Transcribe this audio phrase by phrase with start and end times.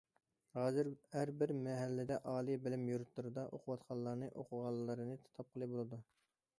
[0.53, 6.07] ھازىر ھەر بىر مەھەللىدە ئالىي بىلىم يۇرتلىرىدا ئوقۇۋاتقانلارنى، ئوقۇغانلىرىنى تاپقىلى بولىدۇ.